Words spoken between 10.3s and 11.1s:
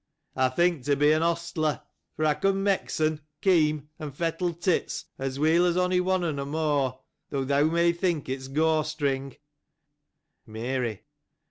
Mary.